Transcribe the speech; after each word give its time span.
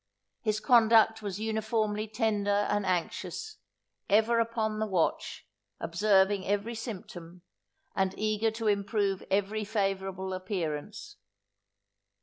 His 0.41 0.59
conduct 0.59 1.21
was 1.21 1.39
uniformly 1.39 2.07
tender 2.07 2.65
and 2.71 2.87
anxious, 2.87 3.57
ever 4.09 4.39
upon 4.39 4.79
the 4.79 4.87
watch, 4.87 5.45
observing 5.79 6.43
every 6.43 6.73
symptom, 6.73 7.43
and 7.95 8.15
eager 8.17 8.49
to 8.49 8.65
improve 8.65 9.23
every 9.29 9.63
favourable 9.63 10.33
appearance. 10.33 11.17